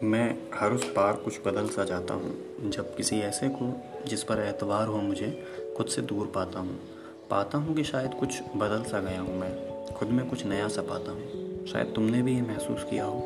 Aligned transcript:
हर 0.00 0.72
उस 0.72 0.84
पार 0.84 1.12
कुछ 1.12 1.40
बदल 1.46 1.68
सा 1.68 1.84
जाता 1.84 2.14
हूँ, 2.14 2.70
जब 2.70 2.96
किसी 2.96 3.20
ऐसे 3.20 3.48
को, 3.48 3.82
जिस 4.08 4.22
पर 4.22 4.38
एतवार 4.38 4.86
हो 4.86 4.98
मुझे, 4.98 5.46
खुद 5.76 5.86
से 5.86 6.02
दूर 6.02 6.32
पाता 6.34 6.58
हूँ। 6.58 6.78
पाता 7.30 7.58
हूँ 7.58 7.74
कि 7.74 7.84
शायद 7.84 8.14
कुछ 8.14 8.42
बदल 8.56 8.82
सा 8.82 9.00
गया 9.00 9.20
हूँ 9.20 9.38
मैं, 9.40 9.84
खुद 9.94 10.08
में 10.08 10.28
कुछ 10.28 10.46
नया 10.46 10.68
सा 10.68 10.82
पाता 10.82 11.12
हूँ। 11.12 11.66
शायद 11.66 11.92
तुमने 11.94 12.22
भी 12.22 12.34
ये 12.34 12.42
महसूस 12.42 12.84
किया 12.90 13.04
हो 13.04 13.20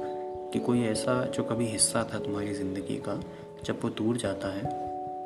कि 0.52 0.58
कोई 0.58 0.82
ऐसा 0.82 1.24
जो 1.24 1.42
कभी 1.42 1.66
हिस्सा 1.66 2.10
था 2.14 2.18
तुम्हारी 2.18 2.54
ज़िंदगी 2.54 2.96
का, 2.96 3.20
जब 3.64 3.80
वो 3.84 3.90
दूर 3.90 4.16
जाता 4.16 4.48
है, 4.48 4.62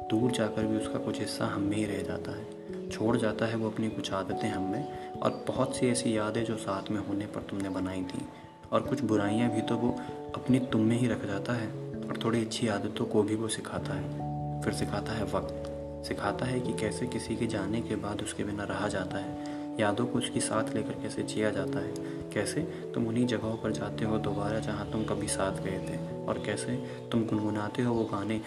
दूर 0.08 0.30
जाकर 0.30 0.66
भी 0.66 0.76
उसका 0.76 0.98
कुछ 0.98 1.20
हिस्सा 1.20 1.46
हम 1.46 1.62
में 1.62 1.76
ही 1.76 1.84
रह 1.84 2.02
जाता 2.02 2.32
है। 2.32 2.88
छोड़ 2.88 3.16
जाता 3.16 3.46
है 3.46 3.56
वो 3.56 3.70
अपनी 3.70 3.88
कुछ 3.88 4.12
आदतें 4.12 4.48
हम 4.48 4.62
में, 4.62 5.12
और 5.12 5.44
बहुत 5.48 5.76
सी 5.76 5.88
ऐसी 5.88 6.18
यादें 6.18 6.44
जो 6.44 6.56
साथ 6.56 6.90
में 6.90 7.00
होने 7.00 7.26
पर 7.26 7.40
तुमने 7.40 7.68
बनाई 7.68 8.02
थी। 8.02 8.28
और 8.72 8.80
कुछ 8.80 9.00
बुराइयाँ 9.00 9.50
भी 9.50 9.62
तो 9.62 9.76
वो 9.76 10.00
अपनी 10.34 10.58
तुम 10.58 10.80
में 10.80 10.96
ही 10.96 11.08
रख 11.08 11.26
जाता 11.26 11.52
है 11.52 11.68
और 12.08 12.20
थोड़ी 12.24 12.40
अच्छी 12.40 12.68
आदतों 12.68 13.04
को 13.04 13.22
भी 13.22 13.34
वो 13.34 13.48
सिखाता 13.48 13.94
है। 13.94 14.28
फिर 14.62 14.72
सिखाता 14.72 15.12
है 15.12 15.24
वक्त। 15.24 15.64
सिखाता 16.08 16.46
है 16.46 16.60
कि 16.60 16.72
कैसे 16.72 17.06
किसी 17.06 17.36
के 17.36 17.46
जाने 17.46 17.80
के 17.80 17.96
बाद 17.96 18.22
उसके 18.22 18.44
बिना 18.44 18.64
रहा 18.64 18.88
जाता 18.88 19.18
है। 19.18 19.58
यादों 19.80 20.06
को 20.06 20.18
उसकी 20.18 20.40
साथ 20.40 20.74
लेकर 20.74 20.92
कैसे 20.92 21.22
जिया 21.22 21.50
जाता 21.50 21.78
है। 21.78 21.94
कैसे 22.30 22.60
तुम 22.94 23.06
उन्हीं 23.06 23.26
जगहों 23.26 23.56
पर 23.56 23.72
जाते 23.72 24.04
हो 24.04 24.18
दोबारा 24.18 24.58
जहाँ 24.58 24.90
तुम 24.90 25.04
कभी 25.04 25.28
साथ 25.28 25.52
गए 25.52 25.78
थे? 25.78 26.26
और 26.26 26.42
कैसे 26.46 26.76
तुम 27.12 27.26
गुनगुनाते 27.26 27.82
हो 27.82 27.94
वो 27.94 28.04
गाने 28.04 28.42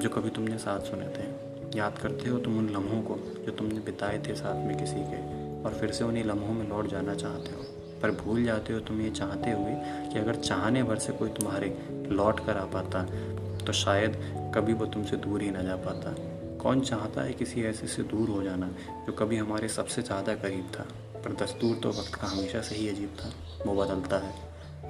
जो 0.00 0.08
कभी 0.08 0.30
तुमने 0.30 0.58
साथ 0.58 0.80
सुने 0.80 1.08
थे? 1.08 1.46
याद 1.78 1.98
करते 1.98 2.30
हो 2.30 2.38
तुम 2.38 2.58
उन 2.58 2.68
लम्हों 2.68 3.02
को 3.02 3.14
जो 3.46 3.52
तुमने 3.52 3.80
बिताए 3.80 4.22
थे 4.26 4.34
साथ 4.34 4.66
में 4.66 4.78
किसी 4.78 4.96
के? 4.96 5.36
और 5.62 5.74
फिर 5.80 5.90
से 5.90 6.04
उन्हीं 6.04 6.24
लम्हों 6.24 6.54
में 6.54 6.68
लौट 6.68 6.86
जाना 6.86 7.14
चाहते 7.14 7.50
हो। 7.50 7.75
पर 8.02 8.10
भूल 8.16 8.44
जाते 8.44 8.72
हो, 8.72 8.80
तुम 8.80 9.00
ये 9.00 9.10
चाहते 9.12 9.50
हुए 9.50 9.74
कि 10.12 10.18
अगर 10.18 10.34
चाहने 10.36 10.82
भर 10.82 10.98
से 10.98 11.12
कोई 11.12 11.28
तुम्हारे 11.30 11.76
लौट 12.10 12.44
कर 12.46 12.56
आ 12.56 12.64
पाता 12.72 13.02
तो 13.66 13.72
शायद 13.74 14.16
कभी 14.54 14.72
वो 14.72 14.86
तुमसे 14.86 15.16
दूर 15.18 15.42
ही 15.42 15.50
ना 15.50 15.62
जा 15.62 15.76
पाता। 15.78 16.14
कौन 16.58 16.80
चाहता 16.82 17.22
है 17.22 17.32
किसी 17.34 17.62
ऐसे 17.64 17.86
से 17.86 18.02
दूर 18.04 18.28
हो 18.28 18.42
जाना, 18.42 18.68
जो 19.06 19.12
कभी 19.14 19.36
हमारे 19.36 19.68
सबसे 19.70 20.02
ज़्यादा 20.02 20.34
करीब 20.36 20.70
था, 20.70 20.86
पर 21.16 21.32
दस्तूर 21.42 21.76
तो 21.76 21.88
वक्त 21.90 22.14
का 22.14 22.26
हमेशा 22.26 22.60
से 22.60 22.74
ही 22.74 22.88
अजीब 22.88 23.16
था, 23.20 23.32
वो 23.66 23.74
बदलता 23.74 24.18
है। 24.18 24.34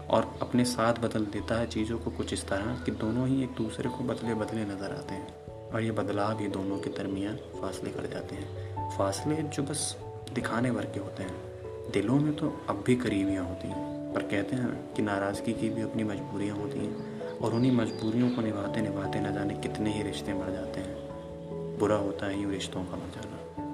और 0.09 0.29
अपने 0.43 0.65
साथ 0.67 1.01
बदल 1.01 1.25
देता 1.33 1.59
है 1.59 1.67
चीज़ों 1.69 1.99
को 1.99 2.11
कुछ 2.13 2.33
इस 2.33 2.47
तरह 2.49 2.83
कि 2.85 2.91
दोनों 2.97 3.27
ही 3.29 3.43
एक 3.45 3.55
दूसरे 3.57 3.91
को 3.91 4.05
बदले 4.05 4.35
बदले 4.35 4.65
नज़र 4.65 4.93
आते 4.93 5.15
हैं, 5.15 5.71
और 5.71 5.83
ये 5.83 5.91
बदलाव 5.93 6.41
ही 6.41 6.49
दोनों 6.51 6.79
के 6.79 6.91
दरमियान 6.93 7.37
फासले 7.61 7.91
कर 7.91 8.07
जाते 8.13 8.37
हैं। 8.37 8.89
फासले 8.97 9.37
जो 9.37 9.63
बस 9.63 9.97
दिखाने 10.35 10.71
भर 10.71 10.85
के 10.85 11.01
होते 11.01 11.23
हैं। 11.23 11.56
दिलों 11.93 12.19
में 12.21 12.35
तो 12.37 12.49
अब 12.69 12.83
भी 12.87 12.97
करीबियाँ 12.97 13.45
होती 13.45 13.69
हैं, 13.69 14.13
पर 14.15 14.23
कहते 14.23 14.57
हैं 14.57 14.95
कि 14.95 15.03
नाराज़गी 15.03 15.53
की 15.53 15.69
भी 15.69 15.83
अपनी 15.83 16.05
मजबूरियाँ 16.05 16.57
होती 16.57 16.79
हैं 16.79 17.39
और 17.39 17.55
उन्हीं 17.55 17.73
मजबूरियों 17.73 18.31
को 18.31 18.43
निभाते 18.43 18.81
निभाते 18.81 19.21
न 19.21 19.33
जाने 19.35 19.55
कितने 19.55 19.93
ही 19.93 20.03
रिश्ते 20.03 20.35
मर 20.35 20.53
जाते 20.53 20.81
हैं। 20.81 21.79
बुरा 21.79 21.97
होता 21.97 22.27
है 22.27 22.43
यूँ 22.43 22.53
रिश्तों 22.53 22.85
का 22.85 22.97
मर 22.97 23.11
जाना। 23.15 23.66